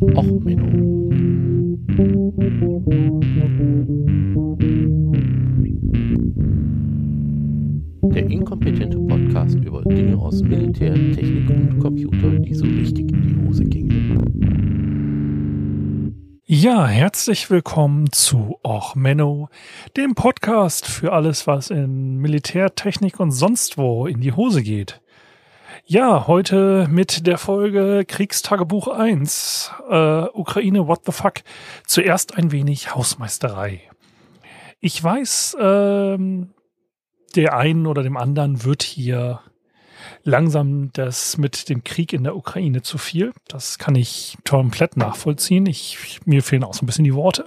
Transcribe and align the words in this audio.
Och, 0.00 0.24
Menno. 0.24 1.10
Der 8.14 8.30
inkompetente 8.30 8.98
Podcast 8.98 9.56
über 9.56 9.82
Dinge 9.82 10.16
aus 10.16 10.42
Militär, 10.42 10.94
Technik 10.94 11.50
und 11.50 11.78
Computer, 11.80 12.30
die 12.30 12.54
so 12.54 12.64
richtig 12.64 13.12
in 13.12 13.22
die 13.22 13.46
Hose 13.46 13.64
gingen. 13.64 13.90
Ja, 16.46 16.86
herzlich 16.86 17.50
willkommen 17.50 18.10
zu 18.10 18.56
Och 18.66 18.94
Menno, 18.94 19.50
dem 19.98 20.14
Podcast 20.14 20.86
für 20.86 21.12
alles, 21.12 21.46
was 21.46 21.68
in 21.68 22.16
Militär, 22.16 22.74
Technik 22.74 23.20
und 23.20 23.32
sonst 23.32 23.76
wo 23.76 24.06
in 24.06 24.22
die 24.22 24.32
Hose 24.32 24.62
geht. 24.62 25.02
Ja, 25.86 26.26
heute 26.26 26.86
mit 26.90 27.26
der 27.26 27.38
Folge 27.38 28.04
Kriegstagebuch 28.06 28.88
1, 28.88 29.72
äh, 29.88 30.24
Ukraine, 30.32 30.86
what 30.86 31.00
the 31.04 31.12
fuck. 31.12 31.42
Zuerst 31.86 32.36
ein 32.36 32.52
wenig 32.52 32.94
Hausmeisterei. 32.94 33.82
Ich 34.78 35.02
weiß, 35.02 35.56
ähm, 35.60 36.50
der 37.34 37.56
einen 37.56 37.86
oder 37.86 38.02
dem 38.02 38.16
anderen 38.16 38.64
wird 38.64 38.82
hier 38.82 39.40
langsam 40.22 40.92
das 40.92 41.38
mit 41.38 41.68
dem 41.68 41.82
Krieg 41.82 42.12
in 42.12 42.24
der 42.24 42.36
Ukraine 42.36 42.82
zu 42.82 42.98
viel. 42.98 43.32
Das 43.48 43.78
kann 43.78 43.94
ich 43.94 44.38
komplett 44.48 44.96
nachvollziehen. 44.96 45.66
Ich, 45.66 46.20
mir 46.24 46.42
fehlen 46.42 46.64
auch 46.64 46.74
so 46.74 46.84
ein 46.84 46.86
bisschen 46.86 47.04
die 47.04 47.14
Worte. 47.14 47.46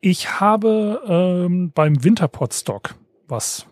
Ich 0.00 0.40
habe 0.40 1.02
ähm, 1.06 1.72
beim 1.72 2.04
Winterpotstock, 2.04 2.94
was 3.26 3.66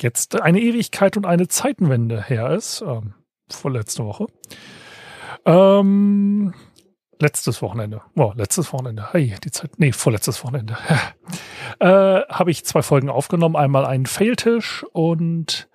jetzt 0.00 0.40
eine 0.40 0.60
Ewigkeit 0.60 1.16
und 1.16 1.26
eine 1.26 1.48
Zeitenwende 1.48 2.22
her 2.22 2.50
ist, 2.50 2.82
ähm, 2.82 3.14
vorletzte 3.48 4.04
Woche. 4.04 4.26
Ähm, 5.44 6.54
letztes 7.20 7.62
Wochenende. 7.62 8.02
Oh, 8.16 8.32
letztes 8.34 8.72
Wochenende. 8.72 9.08
Hey, 9.12 9.34
die 9.42 9.50
Zeit. 9.50 9.78
Nee, 9.78 9.92
vorletztes 9.92 10.42
Wochenende. 10.44 10.76
äh, 11.78 11.86
habe 11.86 12.50
ich 12.50 12.64
zwei 12.64 12.82
Folgen 12.82 13.08
aufgenommen. 13.08 13.56
Einmal 13.56 13.86
einen 13.86 14.06
Failtisch 14.06 14.84
und 14.92 15.68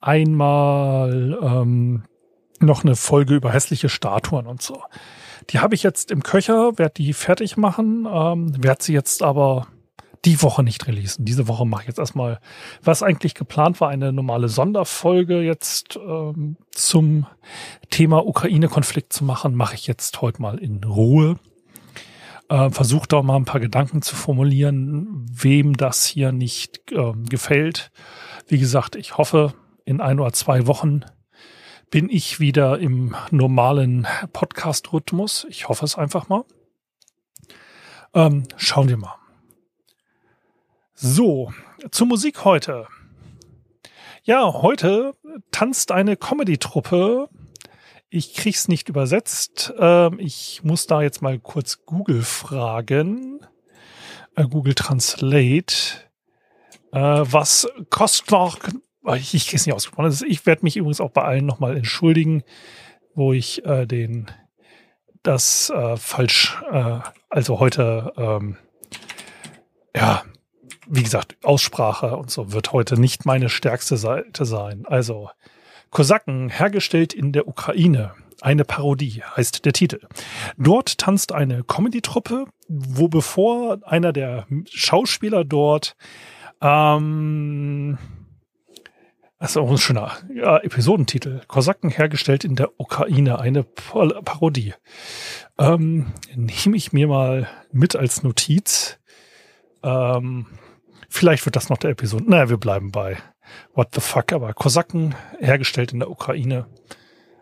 einmal 0.00 1.38
ähm, 1.40 2.04
noch 2.60 2.84
eine 2.84 2.96
Folge 2.96 3.34
über 3.34 3.52
hässliche 3.52 3.88
Statuen 3.88 4.46
und 4.46 4.62
so. 4.62 4.82
Die 5.50 5.58
habe 5.58 5.74
ich 5.74 5.82
jetzt 5.82 6.10
im 6.10 6.22
Köcher, 6.22 6.78
werde 6.78 6.94
die 6.94 7.12
fertig 7.12 7.56
machen, 7.56 8.06
ähm, 8.10 8.62
werde 8.62 8.84
sie 8.84 8.92
jetzt 8.92 9.22
aber 9.22 9.66
die 10.24 10.40
Woche 10.42 10.62
nicht 10.62 10.86
releasen. 10.86 11.24
Diese 11.24 11.48
Woche 11.48 11.66
mache 11.66 11.82
ich 11.82 11.88
jetzt 11.88 11.98
erstmal, 11.98 12.40
was 12.82 13.02
eigentlich 13.02 13.34
geplant 13.34 13.80
war, 13.80 13.88
eine 13.88 14.12
normale 14.12 14.48
Sonderfolge 14.48 15.42
jetzt 15.42 15.96
ähm, 15.96 16.56
zum 16.70 17.26
Thema 17.90 18.24
Ukraine-Konflikt 18.26 19.12
zu 19.12 19.24
machen, 19.24 19.54
mache 19.54 19.74
ich 19.74 19.86
jetzt 19.86 20.20
heute 20.20 20.40
mal 20.40 20.58
in 20.58 20.84
Ruhe. 20.84 21.38
Äh, 22.48 22.70
Versuche 22.70 23.08
da 23.08 23.22
mal 23.22 23.36
ein 23.36 23.44
paar 23.44 23.60
Gedanken 23.60 24.02
zu 24.02 24.14
formulieren, 24.14 25.26
wem 25.32 25.76
das 25.76 26.04
hier 26.04 26.30
nicht 26.30 26.92
äh, 26.92 27.12
gefällt. 27.28 27.90
Wie 28.46 28.58
gesagt, 28.58 28.94
ich 28.94 29.18
hoffe, 29.18 29.54
in 29.84 30.00
ein 30.00 30.20
oder 30.20 30.32
zwei 30.32 30.66
Wochen 30.66 31.04
bin 31.90 32.08
ich 32.08 32.40
wieder 32.40 32.78
im 32.78 33.14
normalen 33.30 34.06
Podcast-Rhythmus. 34.32 35.46
Ich 35.50 35.68
hoffe 35.68 35.84
es 35.84 35.98
einfach 35.98 36.28
mal. 36.28 36.44
Ähm, 38.14 38.44
schauen 38.56 38.88
wir 38.88 38.96
mal. 38.96 39.21
So, 40.94 41.52
zur 41.90 42.06
Musik 42.06 42.44
heute. 42.44 42.86
Ja, 44.24 44.52
heute 44.52 45.14
tanzt 45.50 45.90
eine 45.90 46.16
Comedy-Truppe. 46.16 47.28
Ich 48.10 48.34
krieg's 48.34 48.68
nicht 48.68 48.90
übersetzt. 48.90 49.72
Ähm, 49.78 50.18
ich 50.20 50.60
muss 50.62 50.86
da 50.86 51.02
jetzt 51.02 51.22
mal 51.22 51.38
kurz 51.38 51.86
Google 51.86 52.22
fragen. 52.22 53.40
Äh, 54.36 54.46
Google 54.46 54.74
Translate. 54.74 55.74
Äh, 56.92 57.00
was 57.00 57.66
Kostloch, 57.88 58.58
ich, 59.16 59.48
krieg's 59.48 59.66
nicht 59.66 59.74
ausgesprochen. 59.74 60.14
Ich 60.28 60.44
werde 60.44 60.62
mich 60.62 60.76
übrigens 60.76 61.00
auch 61.00 61.10
bei 61.10 61.22
allen 61.22 61.46
nochmal 61.46 61.76
entschuldigen, 61.76 62.44
wo 63.14 63.32
ich 63.32 63.64
äh, 63.64 63.86
den 63.86 64.30
das 65.22 65.72
falsch, 65.98 66.60
also 67.28 67.60
heute 67.60 68.12
ähm, 68.16 68.56
ja, 69.94 70.24
wie 70.86 71.02
gesagt, 71.02 71.36
Aussprache 71.42 72.16
und 72.16 72.30
so 72.30 72.52
wird 72.52 72.72
heute 72.72 73.00
nicht 73.00 73.26
meine 73.26 73.48
stärkste 73.48 73.96
Seite 73.96 74.44
sein. 74.44 74.84
Also 74.86 75.30
Kosaken, 75.90 76.48
hergestellt 76.48 77.12
in 77.12 77.32
der 77.32 77.46
Ukraine. 77.48 78.12
Eine 78.40 78.64
Parodie 78.64 79.22
heißt 79.36 79.64
der 79.64 79.72
Titel. 79.72 80.00
Dort 80.56 80.98
tanzt 80.98 81.32
eine 81.32 81.62
Comedy-Truppe, 81.62 82.46
wo 82.68 83.08
bevor 83.08 83.78
einer 83.82 84.12
der 84.12 84.46
Schauspieler 84.68 85.44
dort 85.44 85.96
ähm, 86.60 87.98
das 89.42 89.50
ist 89.50 89.56
auch 89.56 89.72
ein 89.72 89.78
schöner 89.78 90.12
ja, 90.32 90.58
Episodentitel. 90.58 91.40
Kosaken 91.48 91.90
hergestellt 91.90 92.44
in 92.44 92.54
der 92.54 92.78
Ukraine, 92.78 93.40
eine 93.40 93.64
Parodie. 93.64 94.74
Ähm, 95.58 96.12
nehme 96.36 96.76
ich 96.76 96.92
mir 96.92 97.08
mal 97.08 97.48
mit 97.72 97.96
als 97.96 98.22
Notiz. 98.22 99.00
Ähm, 99.82 100.46
Vielleicht 101.12 101.44
wird 101.44 101.56
das 101.56 101.68
noch 101.68 101.76
der 101.76 101.90
Episode. 101.90 102.24
Naja, 102.26 102.48
wir 102.48 102.56
bleiben 102.56 102.90
bei 102.90 103.18
What 103.74 103.88
the 103.94 104.00
fuck, 104.00 104.32
aber 104.32 104.54
Kosaken 104.54 105.14
hergestellt 105.38 105.92
in 105.92 105.98
der 105.98 106.10
Ukraine. 106.10 106.66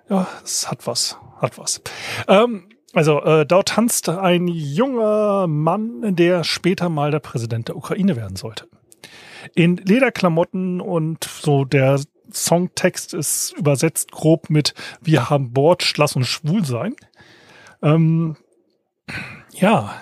Ja, 0.09 0.27
es 0.43 0.69
hat 0.69 0.89
was, 0.89 1.17
hat 1.41 1.57
was. 1.57 1.81
Ähm, 2.27 2.69
also 2.95 3.23
äh, 3.23 3.47
dort 3.47 3.69
tanzt 3.69 4.09
ein 4.09 4.49
junger 4.49 5.47
Mann, 5.47 6.17
der 6.17 6.43
später 6.43 6.89
mal 6.89 7.13
der 7.13 7.21
Präsident 7.21 7.69
der 7.69 7.77
Ukraine 7.77 8.17
werden 8.17 8.35
sollte. 8.35 8.67
In 9.55 9.77
Lederklamotten 9.77 10.81
und 10.81 11.23
so 11.23 11.65
der 11.65 12.01
Songtext 12.33 13.15
ist 13.15 13.53
übersetzt 13.57 14.11
grob 14.11 14.51
mit 14.51 14.75
Wir 15.01 15.31
haben 15.31 15.53
Bord, 15.53 15.97
lass 15.97 16.17
uns 16.17 16.27
schwul 16.27 16.65
sein. 16.65 16.97
Ähm, 17.83 18.37
ja, 19.53 19.95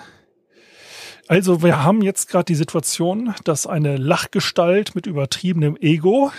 also 1.29 1.61
wir 1.61 1.83
haben 1.83 2.01
jetzt 2.01 2.27
gerade 2.27 2.45
die 2.45 2.55
Situation, 2.55 3.35
dass 3.43 3.67
eine 3.67 3.97
Lachgestalt 3.97 4.95
mit 4.95 5.05
übertriebenem 5.05 5.77
Ego 5.79 6.31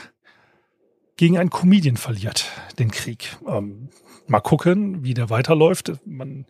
gegen 1.17 1.39
einen 1.39 1.51
Comedian 1.51 1.97
verliert, 1.97 2.51
den 2.81 2.91
Krieg. 2.91 3.37
Ähm, 3.47 3.91
mal 4.27 4.41
gucken, 4.41 5.05
wie 5.05 5.15
der 5.15 5.31
weiterläuft. 5.31 5.93
Man 6.05 6.45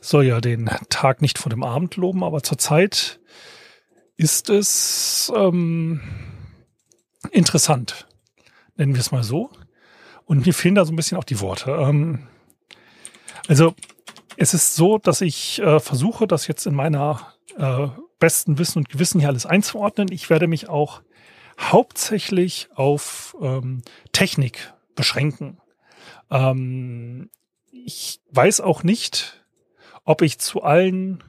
soll 0.00 0.24
ja 0.24 0.40
den 0.40 0.68
Tag 0.88 1.22
nicht 1.22 1.38
vor 1.38 1.48
dem 1.48 1.62
Abend 1.62 1.94
loben, 1.94 2.24
aber 2.24 2.42
zurzeit 2.42 3.20
ist 4.16 4.50
es 4.50 5.32
ähm, 5.36 6.00
interessant, 7.30 8.08
nennen 8.74 8.94
wir 8.94 9.00
es 9.00 9.12
mal 9.12 9.22
so. 9.22 9.50
Und 10.24 10.44
mir 10.44 10.54
fehlen 10.54 10.74
da 10.74 10.84
so 10.84 10.92
ein 10.92 10.96
bisschen 10.96 11.18
auch 11.18 11.24
die 11.24 11.38
Worte. 11.38 11.70
Ähm, 11.70 12.26
also 13.46 13.76
es 14.36 14.54
ist 14.54 14.74
so, 14.74 14.98
dass 14.98 15.20
ich 15.20 15.60
äh, 15.60 15.78
versuche, 15.78 16.26
das 16.26 16.48
jetzt 16.48 16.66
in 16.66 16.74
meiner 16.74 17.35
äh, 17.56 17.88
besten 18.18 18.58
Wissen 18.58 18.78
und 18.78 18.88
Gewissen 18.88 19.20
hier 19.20 19.28
alles 19.28 19.46
einzuordnen. 19.46 20.10
Ich 20.10 20.30
werde 20.30 20.46
mich 20.46 20.68
auch 20.68 21.02
hauptsächlich 21.58 22.68
auf 22.74 23.36
ähm, 23.40 23.82
Technik 24.12 24.72
beschränken. 24.94 25.58
Ähm, 26.30 27.30
ich 27.70 28.20
weiß 28.30 28.60
auch 28.60 28.82
nicht, 28.82 29.44
ob 30.04 30.22
ich 30.22 30.38
zu 30.38 30.62
allen 30.62 31.22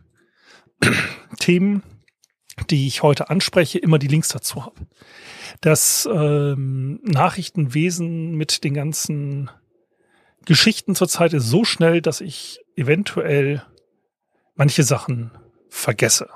Themen, 1.40 1.84
die 2.70 2.88
ich 2.88 3.04
heute 3.04 3.30
anspreche, 3.30 3.80
immer 3.80 4.00
die 4.00 4.08
Links 4.08 4.30
dazu 4.30 4.66
habe. 4.66 4.88
Das 5.62 6.08
ähm, 6.12 7.00
Nachrichtenwesen 7.04 8.36
mit 8.36 8.64
den 8.64 8.74
ganzen 8.74 9.50
Geschichten 10.46 10.96
zurzeit 10.96 11.34
ist 11.34 11.50
so 11.50 11.66
schnell, 11.66 12.02
dass 12.02 12.22
ich 12.22 12.60
eventuell 12.76 13.64
manche 14.56 14.84
Sachen 14.84 15.32
vergesse, 15.70 16.30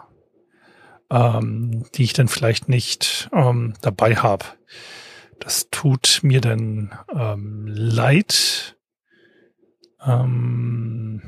ähm, 1.09 1.85
die 1.95 2.03
ich 2.03 2.13
dann 2.13 2.27
vielleicht 2.27 2.69
nicht 2.69 3.29
ähm, 3.33 3.73
dabei 3.81 4.15
habe. 4.15 4.45
Das 5.39 5.69
tut 5.71 6.19
mir 6.21 6.41
dann 6.41 6.97
ähm, 7.13 7.65
leid. 7.67 8.77
Ähm, 10.05 11.21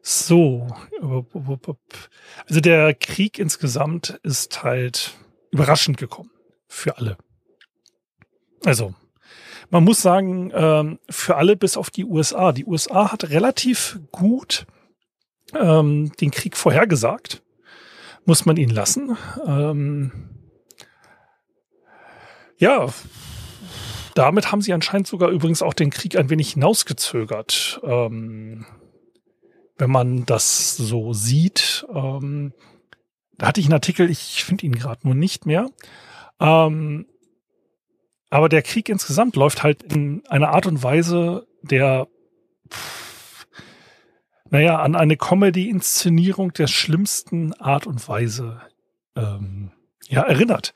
so, 0.00 0.68
also 1.02 2.60
der 2.60 2.94
Krieg 2.94 3.40
insgesamt 3.40 4.20
ist 4.22 4.62
halt 4.62 5.14
überraschend 5.50 5.96
gekommen 5.96 6.30
für 6.68 6.96
alle. 6.96 7.16
Also 8.64 8.94
man 9.70 9.82
muss 9.82 10.00
sagen, 10.00 10.52
ähm, 10.54 10.98
für 11.10 11.36
alle 11.36 11.56
bis 11.56 11.76
auf 11.76 11.90
die 11.90 12.04
USA. 12.04 12.52
Die 12.52 12.64
USA 12.64 13.10
hat 13.10 13.30
relativ 13.30 13.98
gut 14.12 14.66
ähm, 15.54 16.12
den 16.20 16.30
Krieg 16.30 16.56
vorhergesagt. 16.56 17.42
Muss 18.24 18.44
man 18.46 18.56
ihn 18.56 18.70
lassen. 18.70 19.16
Ähm, 19.46 20.12
ja, 22.58 22.88
damit 24.14 24.50
haben 24.50 24.62
sie 24.62 24.72
anscheinend 24.72 25.06
sogar 25.06 25.28
übrigens 25.28 25.62
auch 25.62 25.74
den 25.74 25.90
Krieg 25.90 26.16
ein 26.16 26.30
wenig 26.30 26.54
hinausgezögert. 26.54 27.80
Ähm, 27.84 28.66
wenn 29.78 29.90
man 29.90 30.24
das 30.24 30.76
so 30.76 31.12
sieht. 31.12 31.86
Ähm, 31.94 32.52
da 33.38 33.48
hatte 33.48 33.60
ich 33.60 33.66
einen 33.66 33.74
Artikel, 33.74 34.10
ich 34.10 34.44
finde 34.44 34.64
ihn 34.64 34.74
gerade 34.74 35.06
nur 35.06 35.14
nicht 35.14 35.46
mehr. 35.46 35.70
Ähm, 36.40 37.06
aber 38.30 38.48
der 38.48 38.62
Krieg 38.62 38.88
insgesamt 38.88 39.36
läuft 39.36 39.62
halt 39.62 39.82
in 39.82 40.26
einer 40.26 40.50
Art 40.50 40.66
und 40.66 40.82
Weise, 40.82 41.46
der, 41.62 42.08
pff, 42.70 43.05
naja, 44.50 44.78
an 44.78 44.94
eine 44.94 45.16
Comedy-Inszenierung 45.16 46.52
der 46.52 46.66
schlimmsten 46.66 47.52
Art 47.54 47.86
und 47.86 48.06
Weise 48.08 48.60
ähm, 49.16 49.72
ja, 50.08 50.22
erinnert. 50.22 50.74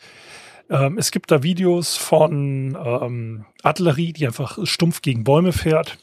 Ähm, 0.69 0.99
es 0.99 1.11
gibt 1.11 1.31
da 1.31 1.43
Videos 1.43 1.97
von 1.97 2.77
ähm, 2.83 3.47
Artillerie, 3.63 4.13
die 4.13 4.27
einfach 4.27 4.59
stumpf 4.65 5.03
gegen 5.03 5.25
Bäume 5.25 5.53
fährt. 5.53 5.99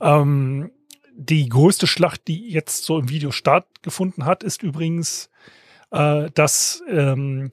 Ähm, 0.00 0.70
die 1.14 1.48
größte 1.48 1.86
Schlacht, 1.88 2.28
die 2.28 2.48
jetzt 2.48 2.84
so 2.84 2.98
im 2.98 3.08
Video 3.08 3.32
stattgefunden 3.32 4.24
hat, 4.24 4.44
ist 4.44 4.62
übrigens, 4.62 5.30
äh, 5.90 6.30
dass 6.32 6.82
ähm, 6.88 7.50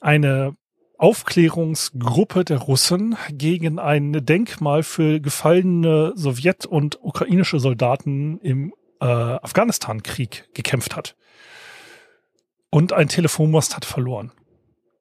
eine 0.00 0.56
Aufklärungsgruppe 1.02 2.44
der 2.44 2.58
Russen 2.58 3.16
gegen 3.32 3.80
ein 3.80 4.24
Denkmal 4.24 4.84
für 4.84 5.18
gefallene 5.18 6.12
Sowjet- 6.14 6.64
und 6.64 7.02
ukrainische 7.02 7.58
Soldaten 7.58 8.38
im 8.38 8.72
äh, 9.00 9.06
Afghanistan-Krieg 9.06 10.48
gekämpft 10.54 10.94
hat. 10.94 11.16
Und 12.70 12.92
ein 12.92 13.08
Telefonmast 13.08 13.74
hat 13.74 13.84
verloren. 13.84 14.30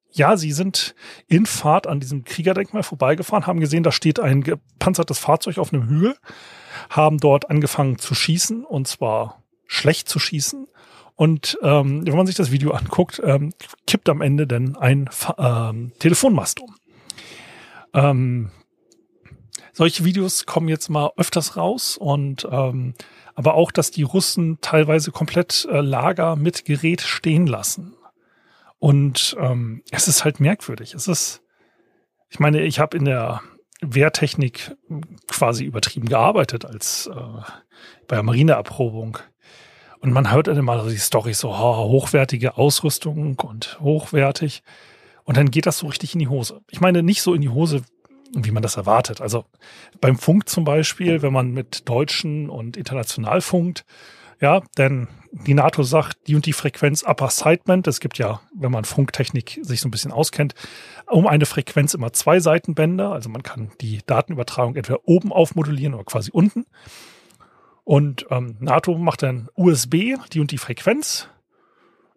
Ja, 0.09 0.38
sie 0.38 0.53
sind 0.53 0.95
in 1.27 1.45
Fahrt 1.45 1.86
an 1.86 2.00
diesem 2.00 2.24
Kriegerdenkmal 2.24 2.81
vorbeigefahren, 2.81 3.45
haben 3.45 3.59
gesehen, 3.59 3.83
da 3.83 3.92
steht 3.92 4.19
ein 4.19 4.42
gepanzertes 4.42 5.19
Fahrzeug 5.19 5.59
auf 5.59 5.71
einem 5.71 5.88
Hügel, 5.88 6.15
haben 6.89 7.19
dort 7.19 7.51
angefangen 7.51 8.00
zu 8.00 8.15
schießen 8.15 8.65
und 8.65 8.88
zwar 8.88 9.44
schlecht 9.68 10.09
zu 10.09 10.18
schießen. 10.18 10.68
Und 11.21 11.59
ähm, 11.62 12.03
wenn 12.07 12.18
man 12.18 12.25
sich 12.25 12.33
das 12.33 12.51
Video 12.51 12.71
anguckt, 12.71 13.21
ähm, 13.23 13.53
kippt 13.85 14.09
am 14.09 14.21
Ende 14.21 14.47
dann 14.47 14.75
ein 14.75 15.07
ähm, 15.38 15.91
Telefonmast 16.00 16.59
um. 16.59 16.75
Ähm, 17.94 18.50
solche 19.71 20.03
Videos 20.03 20.47
kommen 20.47 20.68
jetzt 20.68 20.89
mal 20.89 21.12
öfters 21.18 21.57
raus 21.57 21.95
und 21.95 22.47
ähm, 22.50 22.95
aber 23.35 23.53
auch, 23.53 23.71
dass 23.71 23.91
die 23.91 24.01
Russen 24.01 24.57
teilweise 24.62 25.12
komplett 25.12 25.68
äh, 25.69 25.81
Lager 25.81 26.35
mit 26.38 26.65
Gerät 26.65 27.01
stehen 27.01 27.45
lassen. 27.45 27.94
Und 28.79 29.38
ähm, 29.39 29.83
es 29.91 30.07
ist 30.07 30.25
halt 30.25 30.39
merkwürdig. 30.39 30.95
Es 30.95 31.07
ist, 31.07 31.44
ich 32.31 32.39
meine, 32.39 32.63
ich 32.63 32.79
habe 32.79 32.97
in 32.97 33.06
der 33.06 33.41
Wehrtechnik 33.79 34.75
quasi 35.27 35.65
übertrieben 35.65 36.09
gearbeitet 36.09 36.65
als 36.65 37.06
äh, 37.13 37.41
bei 38.07 38.15
der 38.15 38.24
Marineerprobung. 38.24 39.19
Und 40.01 40.12
man 40.12 40.31
hört 40.31 40.48
dann 40.48 40.63
mal 40.65 40.89
die 40.89 40.98
Story 40.98 41.33
so, 41.33 41.50
oh, 41.50 41.88
hochwertige 41.88 42.57
Ausrüstung 42.57 43.38
und 43.39 43.80
hochwertig. 43.80 44.63
Und 45.24 45.38
dann 45.38 45.51
geht 45.51 45.68
das 45.68 45.77
so 45.77 45.88
richtig 45.88 46.13
in 46.13 46.19
die 46.19 46.27
Hose. 46.27 46.62
Ich 46.69 46.81
meine, 46.81 47.03
nicht 47.03 47.21
so 47.21 47.36
in 47.36 47.42
die 47.42 47.50
Hose, 47.50 47.83
wie 48.33 48.51
man 48.51 48.63
das 48.63 48.77
erwartet. 48.77 49.21
Also 49.21 49.45
beim 50.00 50.18
Funk 50.18 50.50
zum 50.50 50.63
Beispiel, 50.63 51.21
wenn 51.21 51.33
man 51.33 51.51
mit 51.51 51.88
Deutschen 51.88 52.50
und 52.50 52.77
international 52.77 53.42
funkt, 53.42 53.86
ja, 54.39 54.62
denn 54.77 55.07
die 55.31 55.53
NATO 55.53 55.83
sagt, 55.83 56.27
die 56.27 56.36
und 56.36 56.48
die 56.48 56.53
Frequenz 56.53 57.03
Upper 57.03 57.30
Sideband, 57.30 57.88
es 57.88 58.00
gibt 58.00 58.18
ja, 58.18 58.42
wenn 58.56 58.71
man 58.71 58.86
Funktechnik 58.86 59.59
sich 59.62 59.81
so 59.81 59.88
ein 59.88 59.92
bisschen 59.92 60.12
auskennt, 60.12 60.56
um 61.06 61.27
eine 61.27 61.45
Frequenz 61.45 61.94
immer 61.94 62.12
zwei 62.12 62.39
Seitenbänder. 62.39 63.12
Also 63.12 63.30
man 63.30 63.44
kann 63.44 63.71
die 63.81 64.00
Datenübertragung 64.07 64.75
entweder 64.75 65.00
oben 65.06 65.31
aufmodulieren 65.31 65.94
oder 65.94 66.03
quasi 66.03 66.31
unten. 66.31 66.65
Und 67.91 68.25
ähm, 68.29 68.55
NATO 68.61 68.97
macht 68.97 69.21
dann 69.21 69.49
USB, 69.53 70.15
die 70.31 70.39
und 70.39 70.51
die 70.51 70.57
Frequenz. 70.57 71.27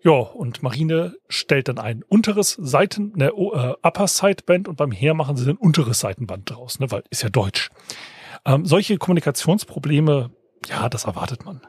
Ja, 0.05 0.13
und 0.13 0.63
Marine 0.63 1.17
stellt 1.29 1.67
dann 1.67 1.81
ein 1.81 2.05
unteres 2.05 2.53
Seiten, 2.53 3.13
ne, 3.17 3.31
äh, 3.31 3.75
Upper 3.83 4.07
Sideband 4.07 4.69
und 4.69 4.77
beim 4.77 4.93
Heer 4.93 5.15
machen 5.15 5.37
sie 5.37 5.51
ein 5.51 5.57
unteres 5.57 5.99
Seitenband 5.99 6.49
draus, 6.49 6.79
ne, 6.79 6.93
weil 6.93 7.03
ist 7.11 7.25
ja 7.25 7.29
Deutsch. 7.29 7.71
Ähm, 8.45 8.65
solche 8.65 8.99
Kommunikationsprobleme, 8.99 10.31
ja, 10.69 10.89
das 10.89 11.07
erwartet 11.07 11.45
man. 11.45 11.61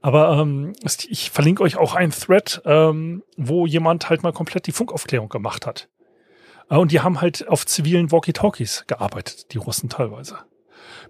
Aber 0.00 0.38
ähm, 0.38 0.72
ich 0.82 1.30
verlinke 1.30 1.62
euch 1.62 1.76
auch 1.76 1.94
einen 1.94 2.12
Thread, 2.12 2.62
ähm, 2.64 3.22
wo 3.36 3.66
jemand 3.66 4.08
halt 4.08 4.22
mal 4.22 4.32
komplett 4.32 4.66
die 4.66 4.72
Funkaufklärung 4.72 5.28
gemacht 5.28 5.66
hat. 5.66 5.90
Äh, 6.70 6.76
und 6.76 6.90
die 6.90 7.00
haben 7.00 7.20
halt 7.20 7.46
auf 7.48 7.66
zivilen 7.66 8.10
Walkie-Talkies 8.10 8.84
gearbeitet, 8.86 9.52
die 9.52 9.58
Russen 9.58 9.90
teilweise. 9.90 10.38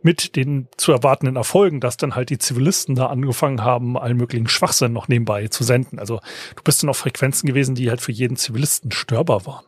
Mit 0.03 0.37
den 0.37 0.69
zu 0.77 0.93
erwartenden 0.93 1.37
Erfolgen, 1.37 1.81
dass 1.81 1.97
dann 1.97 2.15
halt 2.15 2.31
die 2.31 2.39
Zivilisten 2.39 2.95
da 2.95 3.07
angefangen 3.07 3.63
haben, 3.63 3.99
allen 3.99 4.17
möglichen 4.17 4.49
Schwachsinn 4.49 4.93
noch 4.93 5.09
nebenbei 5.09 5.49
zu 5.49 5.65
senden. 5.65 5.99
Also 5.99 6.21
du 6.55 6.63
bist 6.63 6.83
dann 6.83 6.91
auf 6.91 6.99
Frequenzen 6.99 7.47
gewesen, 7.47 7.75
die 7.75 7.91
halt 7.91 8.01
für 8.01 8.13
jeden 8.13 8.37
Zivilisten 8.37 8.91
störbar 8.93 9.47
waren. 9.47 9.65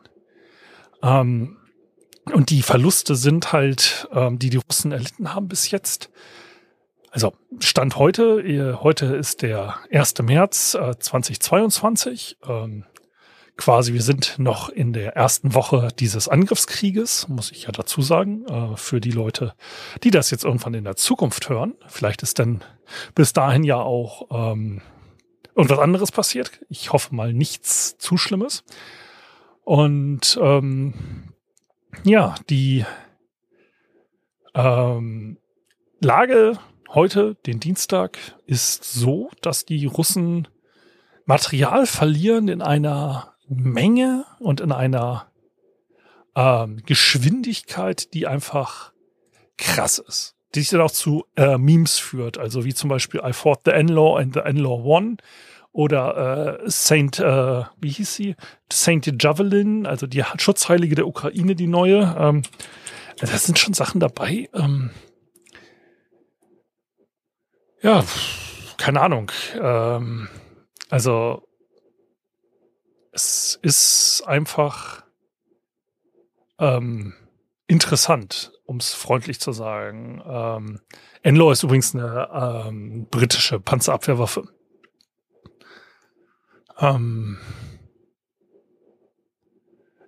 Ähm, 1.01 1.57
und 2.33 2.49
die 2.49 2.61
Verluste 2.61 3.15
sind 3.15 3.53
halt, 3.53 4.07
ähm, 4.13 4.39
die 4.39 4.49
die 4.49 4.57
Russen 4.57 4.91
erlitten 4.91 5.33
haben 5.33 5.47
bis 5.47 5.71
jetzt, 5.71 6.09
also 7.11 7.33
Stand 7.59 7.95
heute, 7.97 8.79
heute 8.83 9.05
ist 9.07 9.41
der 9.41 9.77
1. 9.91 10.15
März 10.21 10.75
äh, 10.75 10.97
2022. 10.97 12.37
Ähm, 12.47 12.85
quasi, 13.59 13.93
wir 13.93 14.01
sind 14.01 14.39
noch 14.39 14.69
in 14.69 14.93
der 14.93 15.17
ersten 15.17 15.53
Woche 15.53 15.89
dieses 15.99 16.29
Angriffskrieges, 16.29 17.27
muss 17.27 17.51
ich 17.51 17.63
ja 17.63 17.71
dazu 17.71 18.01
sagen, 18.01 18.45
äh, 18.45 18.77
für 18.77 19.01
die 19.01 19.11
Leute, 19.11 19.53
die 20.03 20.11
das 20.11 20.31
jetzt 20.31 20.45
irgendwann 20.45 20.73
in 20.73 20.85
der 20.85 20.95
Zukunft 20.95 21.49
hören. 21.49 21.75
Vielleicht 21.87 22.23
ist 22.23 22.39
dann 22.39 22.63
bis 23.15 23.33
dahin 23.33 23.63
ja 23.63 23.75
auch 23.75 24.27
ähm, 24.31 24.81
irgendwas 25.55 25.79
anderes 25.79 26.11
passiert. 26.11 26.61
Ich 26.69 26.93
hoffe 26.93 27.13
mal 27.13 27.33
nichts 27.33 27.97
zu 27.97 28.15
Schlimmes. 28.15 28.63
Und 29.65 30.39
ähm, 30.41 31.33
ja, 32.05 32.35
die 32.49 32.85
ähm, 34.55 35.37
Lage 35.99 36.57
heute, 36.93 37.35
den 37.45 37.59
Dienstag, 37.59 38.17
ist 38.45 38.85
so, 38.85 39.29
dass 39.41 39.65
die 39.65 39.85
Russen 39.85 40.47
Material 41.25 41.85
verlieren 41.85 42.47
in 42.47 42.61
einer 42.61 43.35
Menge 43.49 44.25
und 44.39 44.61
in 44.61 44.71
einer 44.71 45.27
ähm, 46.35 46.81
Geschwindigkeit, 46.85 48.13
die 48.13 48.27
einfach 48.27 48.93
krass 49.57 49.99
ist. 49.99 50.35
Die 50.55 50.61
sich 50.61 50.69
dann 50.69 50.81
auch 50.81 50.91
zu 50.91 51.25
äh, 51.35 51.57
Memes 51.57 51.97
führt, 51.99 52.37
also 52.37 52.65
wie 52.65 52.73
zum 52.73 52.89
Beispiel 52.89 53.21
I 53.23 53.33
fought 53.33 53.61
the 53.65 53.71
N-Law 53.71 54.17
and 54.17 54.33
the 54.33 54.39
N-Law 54.39 54.83
won 54.83 55.17
oder 55.71 56.59
äh, 56.63 56.69
Saint, 56.69 57.19
äh, 57.19 57.63
wie 57.79 57.89
hieß 57.89 58.15
sie? 58.15 58.35
Saint 58.71 59.21
Javelin, 59.21 59.85
also 59.85 60.07
die 60.07 60.23
Schutzheilige 60.37 60.95
der 60.95 61.07
Ukraine, 61.07 61.55
die 61.55 61.67
neue. 61.67 62.15
Ähm, 62.17 62.41
das 63.19 63.45
sind 63.45 63.59
schon 63.59 63.73
Sachen 63.73 63.99
dabei. 63.99 64.49
Ähm, 64.53 64.89
ja, 67.81 68.03
keine 68.77 69.01
Ahnung. 69.01 69.31
Ähm, 69.61 70.27
also 70.89 71.48
es 73.19 73.59
ist 73.61 74.23
einfach 74.27 75.03
ähm, 76.57 77.13
interessant, 77.67 78.53
um 78.65 78.77
es 78.77 78.93
freundlich 78.93 79.41
zu 79.41 79.51
sagen. 79.51 80.21
Ähm, 80.25 80.79
Enlaw 81.21 81.51
ist 81.51 81.63
übrigens 81.63 81.93
eine 81.93 82.29
ähm, 82.33 83.07
britische 83.11 83.59
Panzerabwehrwaffe. 83.59 84.47
Ähm, 86.79 87.37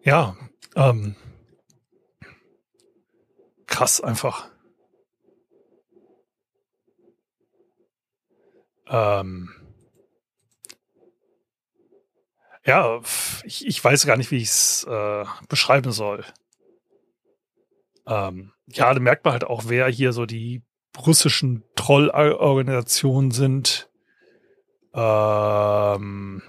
ja, 0.04 0.38
ähm, 0.78 1.16
krass 3.68 4.00
einfach. 4.00 4.50
Ähm, 8.88 9.50
ja, 12.66 13.02
ich, 13.44 13.66
ich 13.66 13.84
weiß 13.84 14.06
gar 14.06 14.18
nicht, 14.18 14.32
wie 14.32 14.38
ich 14.38 14.50
es 14.50 14.84
äh, 14.90 15.26
beschreiben 15.50 15.92
soll. 15.92 16.24
Ähm, 18.08 18.52
ja, 18.68 18.94
da 18.94 19.00
merkt 19.00 19.26
man 19.26 19.34
halt 19.34 19.44
auch, 19.44 19.64
wer 19.68 19.88
hier 19.88 20.14
so 20.14 20.26
die 20.26 20.64
russischen 20.98 21.64
Trollorganisationen 21.76 23.32
sind. 23.32 23.90
Ähm, 24.94 26.44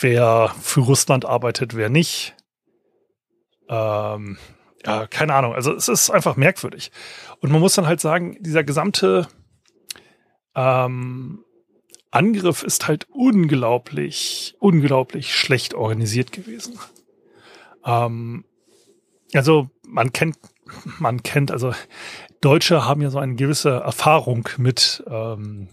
wer 0.00 0.54
für 0.60 0.80
Russland 0.80 1.24
arbeitet, 1.24 1.76
wer 1.76 1.88
nicht. 1.88 2.34
Ähm, 3.68 4.38
ja, 4.84 5.06
keine 5.06 5.34
Ahnung. 5.34 5.54
Also 5.54 5.72
es 5.74 5.88
ist 5.88 6.10
einfach 6.10 6.36
merkwürdig. 6.36 6.90
Und 7.40 7.52
man 7.52 7.60
muss 7.60 7.74
dann 7.74 7.86
halt 7.86 8.00
sagen, 8.00 8.36
dieser 8.40 8.64
gesamte 8.64 9.28
ähm, 10.54 11.44
Angriff 12.12 12.62
ist 12.62 12.86
halt 12.86 13.08
unglaublich, 13.10 14.54
unglaublich 14.60 15.34
schlecht 15.34 15.74
organisiert 15.74 16.30
gewesen. 16.30 16.78
Ähm, 17.84 18.44
also 19.34 19.70
man 19.86 20.12
kennt, 20.12 20.36
man 20.98 21.22
kennt, 21.22 21.50
also 21.50 21.72
Deutsche 22.40 22.84
haben 22.84 23.02
ja 23.02 23.10
so 23.10 23.18
eine 23.18 23.34
gewisse 23.34 23.70
Erfahrung 23.70 24.48
mit, 24.58 25.02
ähm, 25.08 25.68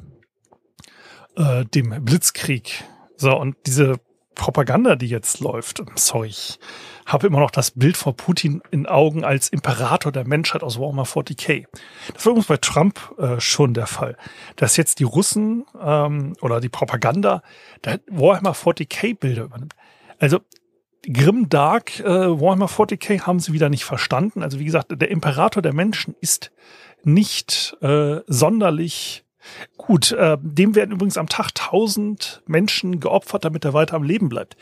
äh, 1.36 1.66
dem 1.66 2.04
Blitzkrieg. 2.04 2.84
So, 3.18 3.38
und 3.38 3.58
diese 3.66 4.00
Propaganda, 4.40 4.96
die 4.96 5.08
jetzt 5.08 5.42
läuft, 5.42 5.84
sorry, 5.96 6.30
ich 6.30 6.60
habe 7.06 7.28
immer 7.28 7.42
noch 7.42 7.52
das 7.52 7.72
Bild 7.72 7.98
von 7.98 8.16
Putin 8.16 8.62
in 8.72 8.86
Augen 8.86 9.26
als 9.26 9.50
Imperator 9.50 10.14
der 10.14 10.26
Menschheit 10.26 10.64
aus 10.64 10.80
Warhammer 10.80 11.04
40k. 11.04 11.66
Das 12.14 12.26
war 12.26 12.32
übrigens 12.32 12.48
bei 12.48 12.56
Trump 12.56 13.14
äh, 13.18 13.42
schon 13.42 13.74
der 13.74 13.86
Fall. 13.86 14.16
Dass 14.56 14.78
jetzt 14.78 15.00
die 15.00 15.04
Russen 15.04 15.66
ähm, 15.82 16.38
oder 16.42 16.62
die 16.62 16.70
Propaganda 16.70 17.44
der 17.84 18.00
Warhammer 18.08 18.54
40k 18.54 19.20
Bilder 19.20 19.44
übernimmt. 19.44 19.74
Also 20.20 20.40
Grim 21.12 21.50
Dark 21.50 22.00
äh, 22.00 22.06
Warhammer 22.06 22.68
40k 22.68 23.24
haben 23.24 23.42
sie 23.42 23.52
wieder 23.52 23.68
nicht 23.68 23.84
verstanden. 23.84 24.42
Also 24.42 24.58
wie 24.58 24.66
gesagt, 24.66 24.88
der 24.90 25.12
Imperator 25.12 25.62
der 25.62 25.74
Menschen 25.74 26.16
ist 26.22 26.52
nicht 27.04 27.76
äh, 27.82 28.22
sonderlich 28.28 29.26
gut. 29.78 30.12
Äh, 30.12 30.38
dem 30.42 30.76
werden 30.76 30.92
übrigens 30.92 31.18
am 31.18 31.30
Tag 31.30 31.54
tausend 31.56 32.42
Menschen 32.46 33.00
geopfert, 33.00 33.46
damit 33.46 33.66
er 33.66 33.74
weiter 33.74 33.96
am 33.96 34.04
Leben 34.04 34.30
bleibt. 34.30 34.58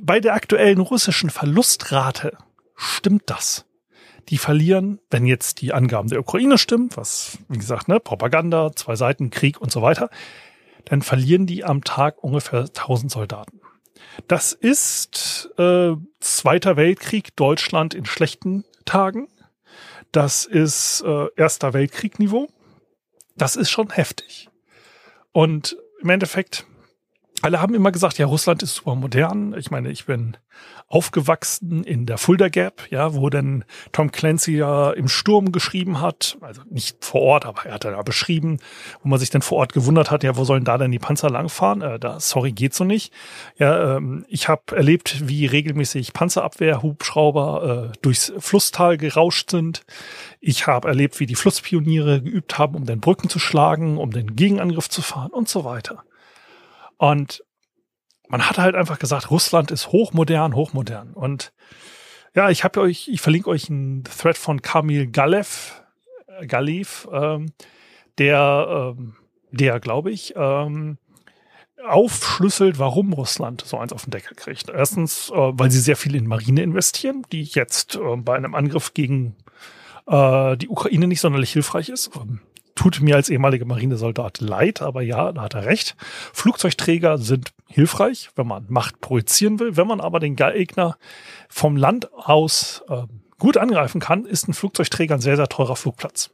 Bei 0.00 0.20
der 0.20 0.34
aktuellen 0.34 0.80
russischen 0.80 1.30
Verlustrate 1.30 2.36
stimmt 2.74 3.24
das. 3.26 3.64
Die 4.28 4.38
verlieren, 4.38 4.98
wenn 5.10 5.24
jetzt 5.24 5.60
die 5.60 5.72
Angaben 5.72 6.08
der 6.08 6.20
Ukraine 6.20 6.58
stimmen, 6.58 6.90
was, 6.94 7.38
wie 7.48 7.58
gesagt, 7.58 7.88
ne, 7.88 8.00
Propaganda, 8.00 8.72
zwei 8.74 8.96
Seiten, 8.96 9.30
Krieg 9.30 9.60
und 9.60 9.70
so 9.70 9.82
weiter, 9.82 10.10
dann 10.84 11.02
verlieren 11.02 11.46
die 11.46 11.64
am 11.64 11.84
Tag 11.84 12.22
ungefähr 12.22 12.60
1000 12.60 13.10
Soldaten. 13.10 13.60
Das 14.28 14.52
ist 14.52 15.50
äh, 15.58 15.94
Zweiter 16.20 16.76
Weltkrieg 16.76 17.36
Deutschland 17.36 17.94
in 17.94 18.04
schlechten 18.04 18.64
Tagen. 18.84 19.28
Das 20.12 20.44
ist 20.44 21.02
äh, 21.06 21.26
Erster 21.36 21.72
Weltkrieg-Niveau. 21.72 22.48
Das 23.36 23.56
ist 23.56 23.70
schon 23.70 23.90
heftig. 23.90 24.48
Und 25.32 25.76
im 26.00 26.10
Endeffekt 26.10 26.66
alle 27.46 27.60
haben 27.60 27.74
immer 27.76 27.92
gesagt, 27.92 28.18
ja, 28.18 28.26
Russland 28.26 28.64
ist 28.64 28.74
super 28.74 28.96
modern. 28.96 29.54
Ich 29.56 29.70
meine, 29.70 29.90
ich 29.90 30.06
bin 30.06 30.36
aufgewachsen 30.88 31.84
in 31.84 32.04
der 32.04 32.18
Fulda 32.18 32.48
Gap, 32.48 32.90
ja, 32.90 33.14
wo 33.14 33.30
denn 33.30 33.64
Tom 33.92 34.10
Clancy 34.10 34.56
ja 34.56 34.90
im 34.90 35.06
Sturm 35.06 35.52
geschrieben 35.52 36.00
hat, 36.00 36.38
also 36.40 36.62
nicht 36.68 37.04
vor 37.04 37.20
Ort, 37.20 37.46
aber 37.46 37.64
er 37.64 37.74
hat 37.74 37.84
da 37.84 38.02
beschrieben, 38.02 38.58
wo 39.02 39.08
man 39.08 39.20
sich 39.20 39.30
dann 39.30 39.42
vor 39.42 39.58
Ort 39.58 39.72
gewundert 39.72 40.10
hat, 40.10 40.24
ja, 40.24 40.36
wo 40.36 40.42
sollen 40.42 40.64
da 40.64 40.76
denn 40.76 40.90
die 40.90 40.98
Panzer 40.98 41.30
langfahren? 41.30 41.82
Äh, 41.82 42.00
da, 42.00 42.18
sorry, 42.18 42.50
geht 42.50 42.74
so 42.74 42.82
nicht. 42.82 43.12
Ja, 43.58 43.96
ähm, 43.96 44.24
ich 44.28 44.48
habe 44.48 44.76
erlebt, 44.76 45.28
wie 45.28 45.46
regelmäßig 45.46 46.14
Panzerabwehr-Hubschrauber 46.14 47.90
äh, 47.92 47.98
durchs 48.02 48.32
Flusstal 48.38 48.96
gerauscht 48.96 49.50
sind. 49.50 49.82
Ich 50.40 50.66
habe 50.66 50.88
erlebt, 50.88 51.20
wie 51.20 51.26
die 51.26 51.36
Flusspioniere 51.36 52.22
geübt 52.22 52.58
haben, 52.58 52.74
um 52.74 52.86
den 52.86 52.98
Brücken 52.98 53.28
zu 53.28 53.38
schlagen, 53.38 53.98
um 53.98 54.10
den 54.10 54.34
Gegenangriff 54.34 54.88
zu 54.88 55.00
fahren 55.00 55.30
und 55.30 55.48
so 55.48 55.64
weiter. 55.64 56.02
Und 56.98 57.44
man 58.28 58.48
hat 58.48 58.58
halt 58.58 58.74
einfach 58.74 58.98
gesagt, 58.98 59.30
Russland 59.30 59.70
ist 59.70 59.88
hochmodern, 59.88 60.54
hochmodern. 60.54 61.12
Und 61.12 61.52
ja, 62.34 62.50
ich 62.50 62.64
habe 62.64 62.80
euch, 62.80 63.08
ich 63.08 63.20
verlinke 63.20 63.50
euch 63.50 63.70
einen 63.70 64.04
Thread 64.04 64.36
von 64.36 64.62
Kamil 64.62 65.06
Galev, 65.06 65.82
äh, 66.26 66.46
Galev, 66.46 67.08
ähm, 67.12 67.52
der, 68.18 68.94
ähm, 68.96 69.16
der 69.50 69.80
glaube 69.80 70.10
ich, 70.10 70.34
ähm, 70.36 70.98
aufschlüsselt, 71.86 72.78
warum 72.78 73.12
Russland 73.12 73.62
so 73.64 73.78
eins 73.78 73.92
auf 73.92 74.04
den 74.04 74.10
Deckel 74.10 74.34
kriegt. 74.34 74.68
Erstens, 74.68 75.30
äh, 75.30 75.34
weil 75.34 75.70
sie 75.70 75.80
sehr 75.80 75.96
viel 75.96 76.14
in 76.14 76.26
Marine 76.26 76.62
investieren, 76.62 77.24
die 77.32 77.42
jetzt 77.42 77.96
äh, 77.96 78.16
bei 78.16 78.36
einem 78.36 78.54
Angriff 78.54 78.94
gegen 78.94 79.36
äh, 80.06 80.56
die 80.56 80.68
Ukraine 80.68 81.06
nicht 81.06 81.20
sonderlich 81.20 81.52
hilfreich 81.52 81.88
ist. 81.88 82.10
Ähm, 82.16 82.40
tut 82.76 83.00
mir 83.00 83.16
als 83.16 83.28
ehemaliger 83.28 83.64
Marinesoldat 83.64 84.40
leid, 84.40 84.82
aber 84.82 85.02
ja, 85.02 85.32
da 85.32 85.42
hat 85.42 85.54
er 85.54 85.66
recht. 85.66 85.96
Flugzeugträger 86.32 87.18
sind 87.18 87.52
hilfreich, 87.66 88.30
wenn 88.36 88.46
man 88.46 88.66
Macht 88.68 89.00
projizieren 89.00 89.58
will. 89.58 89.76
Wenn 89.76 89.88
man 89.88 90.00
aber 90.00 90.20
den 90.20 90.36
Gegner 90.36 90.96
vom 91.48 91.76
Land 91.76 92.12
aus 92.14 92.84
äh, 92.88 93.02
gut 93.38 93.56
angreifen 93.56 94.00
kann, 94.00 94.24
ist 94.24 94.46
ein 94.46 94.54
Flugzeugträger 94.54 95.14
ein 95.14 95.20
sehr, 95.20 95.36
sehr 95.36 95.48
teurer 95.48 95.74
Flugplatz. 95.76 96.30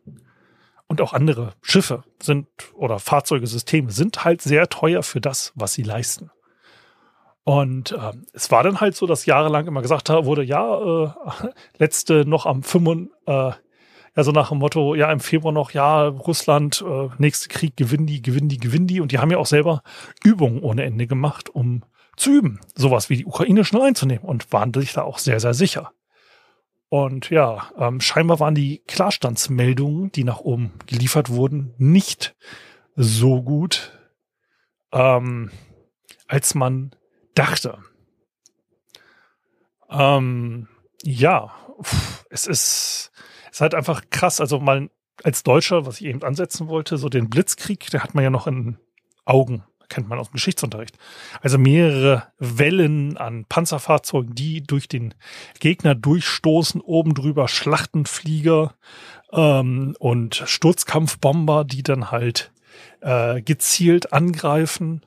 Und 0.89 1.01
auch 1.01 1.15
andere 1.15 1.55
Schiffe 1.63 2.03
sind 2.21 2.49
oder 2.75 2.99
Fahrzeuge, 2.99 3.47
Systeme 3.47 3.91
sind 3.91 4.25
halt 4.25 4.43
sehr 4.43 4.69
teuer 4.69 5.03
für 5.03 5.21
das, 5.21 5.53
was 5.55 5.73
sie 5.73 5.83
leisten. 5.83 6.31
Und 7.45 7.93
äh, 7.93 8.13
es 8.33 8.51
war 8.51 8.63
dann 8.63 8.81
halt 8.81 8.95
so, 8.95 9.07
dass 9.07 9.27
jahrelang 9.27 9.67
immer 9.67 9.83
gesagt 9.83 10.11
wurde, 10.11 10.43
ja, 10.43 11.05
äh, 11.05 11.11
letzte 11.79 12.25
noch 12.27 12.47
am 12.47 12.63
5, 12.63 13.09
äh, 13.27 13.53
ja, 14.17 14.25
so 14.25 14.33
nach 14.33 14.51
dem 14.51 14.59
Motto, 14.59 14.95
ja, 14.95 15.11
im 15.11 15.21
Februar 15.21 15.53
noch, 15.53 15.71
ja, 15.71 16.07
Russland, 16.07 16.85
äh, 16.87 17.09
nächste 17.19 17.49
Krieg, 17.49 17.77
gewinnen 17.77 18.07
die, 18.07 18.21
gewinnen 18.21 18.49
die, 18.49 18.59
gewinnen 18.59 18.87
die. 18.87 19.01
Und 19.01 19.13
die 19.13 19.19
haben 19.19 19.31
ja 19.31 19.39
auch 19.39 19.47
selber 19.47 19.83
Übungen 20.23 20.63
ohne 20.63 20.85
Ende 20.85 21.07
gemacht, 21.07 21.49
um 21.49 21.83
zu 22.17 22.31
üben, 22.31 22.61
sowas 22.75 23.09
wie 23.09 23.17
die 23.17 23.27
Ukraine 23.27 23.65
schnell 23.65 23.83
einzunehmen 23.83 24.25
und 24.25 24.53
waren 24.53 24.73
sich 24.75 24.93
da 24.93 25.03
auch 25.03 25.19
sehr, 25.19 25.41
sehr 25.41 25.55
sicher. 25.55 25.93
Und 26.91 27.31
ja, 27.31 27.71
ähm, 27.79 28.03
scheinbar 28.03 28.39
waren 28.39 28.55
die 28.55 28.83
Klarstandsmeldungen, 28.87 30.13
die 30.13 30.25
nach 30.25 30.41
oben 30.41 30.73
geliefert 30.87 31.31
wurden, 31.31 31.75
nicht 31.79 32.37
so 32.97 33.43
gut, 33.43 33.99
ähm, 34.93 35.51
als 36.27 36.55
man 36.55 36.95
dachte. 37.35 37.79
Ähm, 39.89 40.69
ja, 41.03 41.55
es 42.29 42.47
ist 42.47 43.12
ist 43.53 43.61
halt 43.61 43.75
einfach 43.75 44.03
krass. 44.11 44.41
Also 44.41 44.59
mal 44.59 44.91
als 45.23 45.43
Deutscher, 45.43 45.87
was 45.87 46.01
ich 46.01 46.07
eben 46.07 46.23
ansetzen 46.23 46.69
wollte, 46.69 46.97
so 46.97 47.09
den 47.09 47.31
Blitzkrieg, 47.31 47.91
der 47.91 48.03
hat 48.03 48.15
man 48.15 48.25
ja 48.25 48.31
noch 48.31 48.47
in 48.47 48.79
Augen, 49.25 49.63
kennt 49.89 50.09
man 50.09 50.19
aus 50.19 50.31
dem 50.31 50.35
Geschichtsunterricht. 50.35 50.99
Also 51.43 51.59
mehrere 51.59 52.27
Wellen 52.39 53.17
an 53.19 53.45
Panzerfahrzeugen, 53.45 54.35
die 54.35 54.63
durch 54.63 54.89
den 54.89 55.15
Gegner 55.61 55.95
durchstoßen, 55.95 56.81
oben 56.81 57.15
drüber 57.15 57.47
Schlachtenflieger 57.47 58.75
ähm, 59.33 59.95
und 59.99 60.43
Sturzkampfbomber, 60.47 61.65
die 61.65 61.83
dann 61.83 62.11
halt 62.11 62.53
äh, 63.03 63.43
gezielt 63.43 64.13
angreifen. 64.13 65.03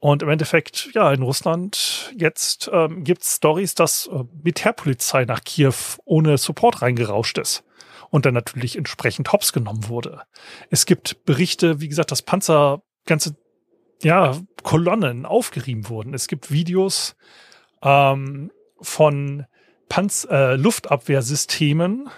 Und 0.00 0.22
im 0.22 0.28
Endeffekt, 0.28 0.90
ja, 0.94 1.12
in 1.12 1.22
Russland 1.22 2.12
jetzt 2.16 2.70
ähm, 2.72 3.02
gibt 3.02 3.22
es 3.22 3.36
Stories, 3.36 3.74
dass 3.74 4.06
äh, 4.06 4.24
Militärpolizei 4.42 5.24
nach 5.24 5.42
Kiew 5.42 5.74
ohne 6.04 6.38
Support 6.38 6.82
reingerauscht 6.82 7.38
ist 7.38 7.64
und 8.10 8.24
dann 8.24 8.34
natürlich 8.34 8.76
entsprechend 8.76 9.32
hops 9.32 9.52
genommen 9.52 9.88
wurde. 9.88 10.22
Es 10.70 10.86
gibt 10.86 11.24
Berichte, 11.24 11.80
wie 11.80 11.88
gesagt, 11.88 12.12
dass 12.12 12.22
Panzer 12.22 12.82
ganze 13.06 13.36
ja, 14.02 14.36
Kolonnen 14.62 15.26
aufgerieben 15.26 15.88
wurden. 15.88 16.14
Es 16.14 16.28
gibt 16.28 16.52
Videos 16.52 17.16
ähm, 17.82 18.52
von 18.80 19.46
Panz 19.88 20.26
äh, 20.30 20.54
Luftabwehrsystemen, 20.54 22.08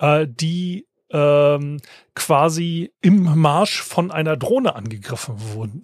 äh, 0.00 0.26
die 0.28 0.88
ähm, 1.10 1.80
quasi 2.14 2.92
im 3.00 3.38
Marsch 3.38 3.82
von 3.82 4.10
einer 4.10 4.36
Drohne 4.36 4.74
angegriffen 4.74 5.36
wurden. 5.52 5.82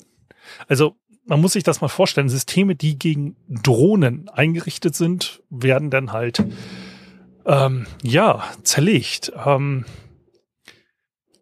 Also 0.66 0.96
man 1.24 1.40
muss 1.40 1.52
sich 1.52 1.62
das 1.62 1.80
mal 1.80 1.88
vorstellen. 1.88 2.28
Systeme, 2.28 2.74
die 2.74 2.98
gegen 2.98 3.36
Drohnen 3.48 4.28
eingerichtet 4.30 4.94
sind, 4.94 5.42
werden 5.50 5.90
dann 5.90 6.12
halt 6.12 6.42
ähm, 7.44 7.86
ja 8.02 8.48
zerlegt. 8.62 9.32
Ähm, 9.44 9.84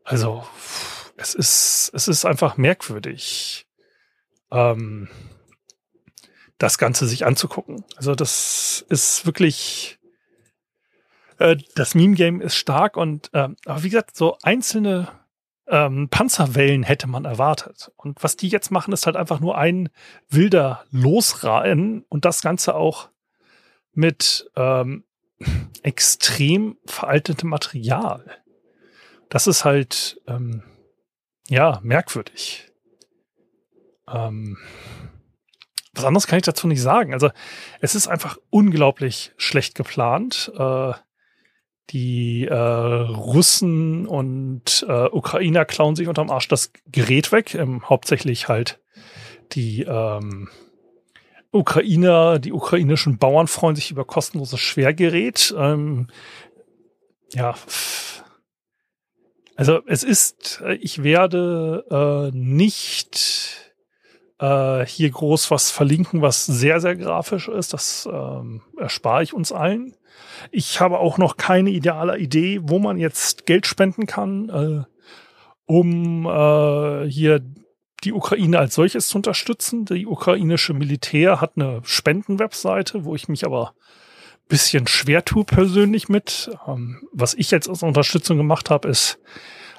also 0.03 0.45
es 1.17 1.35
ist 1.35 1.91
es 1.95 2.09
ist 2.09 2.25
einfach 2.25 2.57
merkwürdig, 2.57 3.67
ähm, 4.51 5.09
das 6.59 6.79
Ganze 6.79 7.07
sich 7.07 7.25
anzugucken. 7.25 7.85
Also 7.97 8.15
das 8.15 8.85
ist 8.89 9.25
wirklich 9.27 9.99
äh, 11.39 11.57
das 11.75 11.95
Meme-Game 11.95 12.41
ist 12.41 12.57
stark 12.57 12.97
und 12.97 13.31
äh, 13.35 13.49
aber 13.67 13.83
wie 13.83 13.91
gesagt, 13.91 14.17
so 14.17 14.37
einzelne 14.43 15.09
ähm, 15.69 16.09
Panzerwellen 16.09 16.83
hätte 16.83 17.07
man 17.07 17.25
erwartet. 17.25 17.91
Und 17.97 18.23
was 18.23 18.37
die 18.37 18.49
jetzt 18.49 18.71
machen, 18.71 18.93
ist 18.93 19.07
halt 19.07 19.17
einfach 19.17 19.41
nur 19.41 19.59
ein 19.59 19.89
wilder 20.29 20.85
Losrennen 20.91 22.05
und 22.09 22.25
das 22.25 22.43
Ganze 22.43 22.75
auch 22.75 23.09
mit 23.93 24.51
ähm, 24.57 25.05
extrem 25.83 26.77
veraltetem 26.87 27.49
Material. 27.49 28.25
Das 29.29 29.47
ist 29.47 29.65
halt, 29.65 30.21
ähm, 30.29 30.63
ja, 31.49 31.81
merkwürdig. 31.83 32.71
Ähm, 34.09 34.57
was 35.93 36.05
anderes 36.05 36.27
kann 36.27 36.39
ich 36.39 36.45
dazu 36.45 36.69
nicht 36.69 36.83
sagen. 36.83 37.13
Also 37.13 37.31
es 37.81 37.95
ist 37.95 38.07
einfach 38.07 38.37
unglaublich 38.51 39.33
schlecht 39.37 39.75
geplant. 39.75 40.53
Äh, 40.57 40.93
die 41.91 42.47
äh, 42.47 42.55
Russen 42.55 44.07
und 44.07 44.85
äh, 44.89 45.07
Ukrainer 45.07 45.65
klauen 45.65 45.97
sich 45.97 46.09
unterm 46.09 46.31
Arsch 46.31 46.49
das 46.49 46.73
Gerät 46.91 47.33
weg. 47.33 47.55
Ähm, 47.55 47.89
hauptsächlich 47.89 48.49
halt 48.49 48.81
die 49.53 49.83
ähm, 49.83 50.49
Ukrainer, 51.53 52.39
die 52.39 52.53
ukrainischen 52.53 53.19
Bauern 53.19 53.47
freuen 53.47 53.77
sich 53.77 53.91
über 53.91 54.05
kostenloses 54.05 54.61
Schwergerät. 54.61 55.55
Ähm, 55.57 56.09
ja, 57.33 57.55
Also 59.57 59.81
es 59.87 60.03
ist, 60.03 60.61
äh, 60.65 60.75
ich 60.75 61.03
werde 61.03 61.85
äh, 61.91 62.37
nicht 62.37 63.66
äh, 64.39 64.85
hier 64.87 65.11
groß 65.11 65.51
was 65.51 65.71
verlinken, 65.71 66.23
was 66.23 66.47
sehr, 66.47 66.81
sehr 66.81 66.97
grafisch 66.97 67.49
ist. 67.49 67.73
Das 67.73 68.09
ähm, 68.11 68.63
erspare 68.79 69.23
ich 69.23 69.33
uns 69.33 69.53
allen. 69.53 69.95
Ich 70.51 70.81
habe 70.81 70.99
auch 70.99 71.19
noch 71.19 71.37
keine 71.37 71.71
ideale 71.71 72.19
Idee, 72.19 72.61
wo 72.63 72.79
man 72.79 72.99
jetzt 72.99 73.47
Geld 73.47 73.67
spenden 73.67 74.07
kann, 74.07 74.49
äh, 74.49 74.85
um 75.67 76.27
äh, 76.27 77.09
hier 77.09 77.43
die 78.05 78.13
Ukraine 78.13 78.59
als 78.59 78.75
solches 78.75 79.09
zu 79.09 79.19
unterstützen. 79.19 79.85
Die 79.85 80.07
ukrainische 80.07 80.75
Militär 80.75 81.41
hat 81.41 81.53
eine 81.57 81.81
Spendenwebseite, 81.85 83.05
wo 83.05 83.15
ich 83.15 83.29
mich 83.29 83.45
aber 83.45 83.75
bisschen 84.49 84.87
schwer 84.87 85.25
tue 85.25 85.45
persönlich 85.45 86.09
mit. 86.09 86.51
Ähm, 86.67 87.09
was 87.13 87.35
ich 87.35 87.51
jetzt 87.51 87.69
als 87.69 87.83
Unterstützung 87.83 88.37
gemacht 88.37 88.71
habe, 88.71 88.89
ist, 88.89 89.19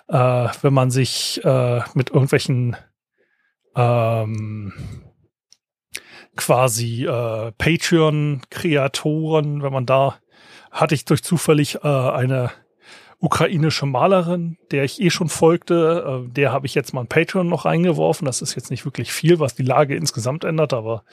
äh, 0.08 0.48
wenn 0.62 0.74
man 0.74 0.92
sich 0.92 1.42
äh, 1.44 1.82
mit 1.94 2.10
irgendwelchen 2.10 2.76
ähm, 3.78 4.74
quasi 6.36 7.06
äh, 7.06 7.52
Patreon-Kreatoren, 7.54 9.62
wenn 9.62 9.74
man 9.74 9.86
da 9.86 10.20
hatte 10.72 10.96
ich 10.96 11.06
durch 11.06 11.24
zufällig 11.24 11.76
äh, 11.84 11.88
eine 11.88 12.52
ukrainische 13.20 13.88
Malerin, 13.88 14.58
der 14.70 14.84
ich 14.84 15.02
eh 15.02 15.10
schon 15.10 15.30
folgte. 15.30 16.26
Äh, 16.28 16.32
der 16.32 16.52
habe 16.52 16.68
ich 16.68 16.76
jetzt 16.76 16.94
mal 16.94 17.02
ein 17.02 17.08
Patreon 17.08 17.48
noch 17.48 17.66
reingeworfen. 17.66 18.26
Das 18.26 18.42
ist 18.42 18.56
jetzt 18.56 18.70
nicht 18.70 18.86
wirklich 18.86 19.12
viel, 19.12 19.40
was 19.40 19.56
die 19.56 19.64
Lage 19.64 19.96
insgesamt 19.96 20.44
ändert, 20.44 20.74
aber 20.74 21.04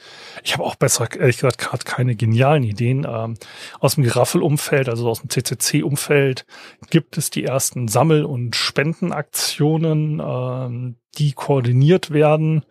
ich 0.43 0.53
habe 0.53 0.63
auch 0.63 0.75
besser, 0.75 1.07
ehrlich 1.17 1.37
gesagt, 1.37 1.57
gerade 1.57 1.83
keine 1.83 2.15
genialen 2.15 2.63
Ideen. 2.63 3.07
Ähm, 3.09 3.35
aus 3.79 3.95
dem 3.95 4.03
Geraffel-Umfeld, 4.03 4.87
also 4.87 5.09
aus 5.09 5.21
dem 5.21 5.29
CCC-Umfeld, 5.29 6.45
gibt 6.91 7.17
es 7.17 7.31
die 7.31 7.45
ersten 7.45 7.87
Sammel- 7.87 8.25
und 8.25 8.55
Spendenaktionen, 8.55 10.21
ähm, 10.23 10.95
die 11.17 11.31
koordiniert 11.31 12.11
werden. 12.11 12.65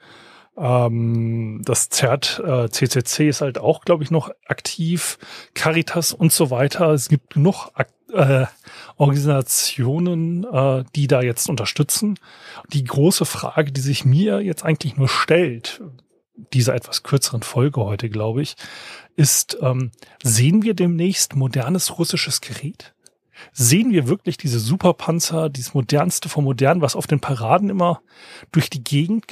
Ähm, 0.57 1.63
das 1.65 1.89
ZERT, 1.89 2.43
äh, 2.45 2.69
CCC 2.69 3.29
ist 3.29 3.41
halt 3.41 3.59
auch, 3.59 3.85
glaube 3.85 4.05
ich, 4.05 4.11
noch 4.11 4.31
aktiv. 4.47 5.19
Caritas 5.55 6.13
und 6.13 6.33
so 6.33 6.51
weiter. 6.51 6.91
Es 6.91 7.09
gibt 7.09 7.35
genug 7.35 7.71
Ak 7.75 7.89
äh, 8.13 8.47
Organisationen, 8.97 10.45
äh, 10.45 10.85
die 10.95 11.09
da 11.09 11.23
jetzt 11.23 11.49
unterstützen. 11.49 12.19
Die 12.73 12.85
große 12.85 13.25
Frage, 13.25 13.73
die 13.73 13.81
sich 13.81 14.05
mir 14.05 14.41
jetzt 14.41 14.65
eigentlich 14.65 14.97
nur 14.97 15.09
stellt, 15.09 15.83
dieser 16.53 16.75
etwas 16.75 17.03
kürzeren 17.03 17.43
Folge 17.43 17.81
heute, 17.81 18.09
glaube 18.09 18.43
ich, 18.43 18.57
ist, 19.17 19.59
ähm, 19.61 19.91
sehen 20.23 20.63
wir 20.63 20.75
demnächst 20.75 21.35
modernes 21.35 21.99
russisches 21.99 22.41
Gerät? 22.41 22.95
Sehen 23.53 23.91
wir 23.93 24.09
wirklich 24.09 24.37
diese 24.37 24.59
Superpanzer, 24.59 25.49
dieses 25.49 25.75
modernste 25.75 26.29
vom 26.29 26.45
modernen, 26.45 26.81
was 26.81 26.97
auf 26.97 27.07
den 27.07 27.21
Paraden 27.21 27.69
immer 27.69 28.01
durch 28.53 28.71
die 28.71 28.83
Gegend 28.83 29.29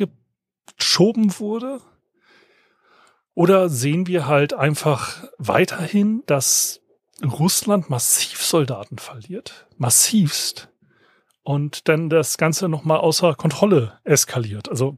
geschoben 0.78 1.38
wurde? 1.38 1.80
Oder 3.34 3.68
sehen 3.68 4.06
wir 4.06 4.26
halt 4.26 4.52
einfach 4.52 5.24
weiterhin, 5.38 6.22
dass 6.26 6.80
Russland 7.24 7.88
massiv 7.88 8.42
Soldaten 8.42 8.98
verliert, 8.98 9.66
massivst, 9.78 10.68
und 11.42 11.88
dann 11.88 12.08
das 12.08 12.38
Ganze 12.38 12.68
nochmal 12.68 12.98
außer 12.98 13.34
Kontrolle 13.34 13.98
eskaliert. 14.04 14.68
Also 14.68 14.96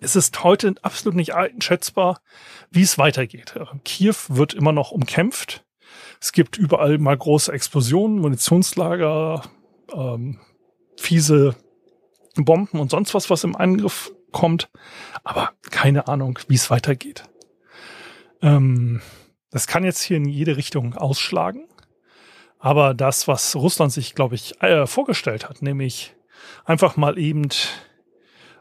es 0.00 0.16
ist 0.16 0.42
heute 0.42 0.74
absolut 0.82 1.14
nicht 1.14 1.34
einschätzbar, 1.34 2.22
wie 2.70 2.82
es 2.82 2.98
weitergeht. 2.98 3.58
Kiew 3.84 4.14
wird 4.28 4.54
immer 4.54 4.72
noch 4.72 4.90
umkämpft. 4.90 5.64
Es 6.20 6.32
gibt 6.32 6.56
überall 6.56 6.98
mal 6.98 7.16
große 7.16 7.52
Explosionen, 7.52 8.18
Munitionslager, 8.18 9.42
ähm, 9.92 10.40
fiese 10.96 11.54
Bomben 12.36 12.80
und 12.80 12.90
sonst 12.90 13.12
was, 13.12 13.28
was 13.28 13.44
im 13.44 13.56
Angriff 13.56 14.12
kommt. 14.32 14.70
Aber 15.24 15.52
keine 15.70 16.08
Ahnung, 16.08 16.38
wie 16.48 16.54
es 16.54 16.70
weitergeht. 16.70 17.24
Ähm, 18.40 19.00
das 19.50 19.66
kann 19.66 19.84
jetzt 19.84 20.02
hier 20.02 20.16
in 20.16 20.26
jede 20.26 20.56
Richtung 20.56 20.94
ausschlagen. 20.94 21.68
Aber 22.58 22.94
das, 22.94 23.28
was 23.28 23.56
Russland 23.56 23.92
sich, 23.92 24.14
glaube 24.14 24.34
ich, 24.34 24.60
äh, 24.62 24.86
vorgestellt 24.86 25.48
hat, 25.48 25.62
nämlich 25.62 26.14
einfach 26.64 26.96
mal 26.96 27.18
eben 27.18 27.48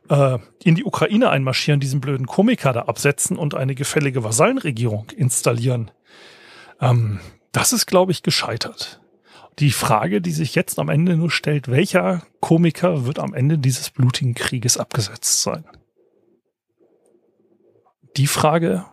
äh, 0.09 0.39
in 0.63 0.75
die 0.75 0.83
Ukraine 0.83 1.29
einmarschieren, 1.29 1.79
diesen 1.79 2.01
blöden 2.01 2.25
Komiker 2.25 2.73
da 2.73 2.83
absetzen 2.83 3.37
und 3.37 3.55
eine 3.55 3.75
gefällige 3.75 4.23
Vasallenregierung 4.23 5.09
installieren, 5.15 5.91
ähm, 6.79 7.19
das 7.51 7.73
ist, 7.73 7.85
glaube 7.85 8.11
ich, 8.11 8.23
gescheitert. 8.23 9.00
Die 9.61 9.71
Frage, 9.71 10.21
die 10.21 10.31
sich 10.31 10.55
jetzt 10.55 10.77
am 10.79 10.89
Ende 10.89 11.15
nur 11.15 11.31
stellt, 11.31 11.69
welcher 11.69 12.23
Komiker 12.41 13.05
wird 13.05 13.19
am 13.19 13.33
Ende 13.33 13.57
dieses 13.57 13.89
blutigen 13.89 14.33
Krieges 14.35 14.77
abgesetzt 14.77 15.41
sein? 15.41 15.63
Die 18.17 18.27
Frage 18.27 18.85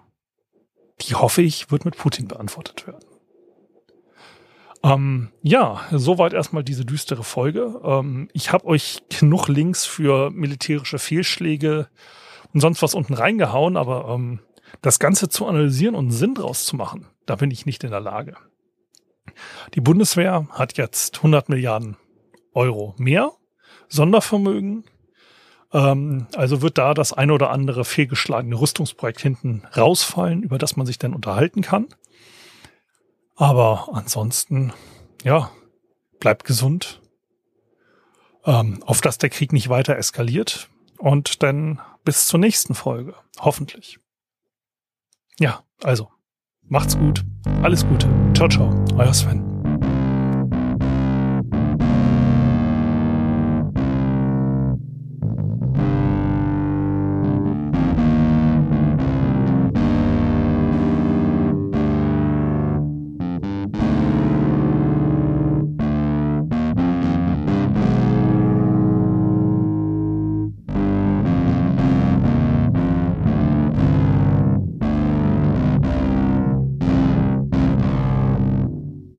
die 1.02 1.14
hoffe 1.14 1.42
ich, 1.42 1.70
wird 1.70 1.85
mit 1.85 1.96
Putin 1.96 2.28
beantwortet 2.28 2.87
werden. 2.87 3.04
Ähm, 4.83 5.28
ja, 5.42 5.81
soweit 5.90 6.33
erstmal 6.33 6.62
diese 6.62 6.85
düstere 6.85 7.24
Folge. 7.24 7.81
Ähm, 7.83 8.28
ich 8.33 8.52
habe 8.52 8.66
euch 8.66 9.02
genug 9.09 9.48
Links 9.48 9.85
für 9.85 10.31
militärische 10.31 10.98
Fehlschläge 10.98 11.88
und 12.54 12.61
sonst 12.61 12.83
was 12.83 12.94
unten 12.94 13.14
reingehauen, 13.14 13.76
aber 13.76 14.09
ähm, 14.09 14.40
das 14.83 14.98
Ganze 14.98 15.28
zu 15.28 15.46
analysieren 15.46 15.94
und 15.94 16.11
Sinn 16.11 16.35
draus 16.35 16.64
zu 16.64 16.76
machen, 16.76 17.07
da 17.26 17.37
bin 17.37 17.50
ich 17.50 17.66
nicht 17.66 17.83
in 17.83 17.90
der 17.90 18.00
Lage. 18.00 18.37
Die 19.75 19.81
Bundeswehr 19.81 20.49
hat 20.51 20.77
jetzt 20.77 21.17
100 21.19 21.49
Milliarden 21.49 21.97
Euro 22.55 22.95
mehr 22.99 23.33
Sondervermögen 23.88 24.85
ähm, 25.73 26.27
also 26.35 26.62
wird 26.62 26.79
da 26.79 26.95
das 26.95 27.12
eine 27.12 27.33
oder 27.33 27.51
andere 27.51 27.85
fehlgeschlagene 27.85 28.59
Rüstungsprojekt 28.59 29.21
hinten 29.21 29.62
rausfallen, 29.77 30.43
über 30.43 30.59
das 30.59 30.77
man 30.77 30.87
sich 30.87 30.99
dann 30.99 31.14
unterhalten 31.14 31.62
kann. 31.62 31.88
Aber 33.37 33.88
ansonsten, 33.93 34.73
ja, 35.23 35.51
bleibt 36.19 36.45
gesund. 36.45 37.01
Ähm, 38.45 38.83
auf 38.85 39.01
dass 39.01 39.19
der 39.19 39.31
Krieg 39.31 39.53
nicht 39.53 39.69
weiter 39.69 39.97
eskaliert. 39.97 40.69
Und 40.97 41.43
dann 41.43 41.81
bis 42.05 42.27
zur 42.27 42.41
nächsten 42.41 42.75
Folge. 42.75 43.14
Hoffentlich. 43.38 44.01
Ja, 45.38 45.62
also, 45.83 46.11
macht's 46.68 46.98
gut. 46.98 47.24
Alles 47.62 47.87
Gute. 47.87 48.07
Ciao, 48.35 48.48
ciao. 48.48 48.70
Euer 48.96 49.12
Sven. 49.14 49.47